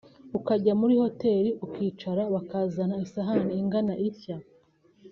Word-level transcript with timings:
ukajya 0.37 0.73
muri 0.81 0.93
hoteli 1.03 1.49
ukicara 1.65 2.21
bakazana 2.33 2.95
isahane 3.05 3.51
ingana 3.61 3.93
itya 4.07 4.37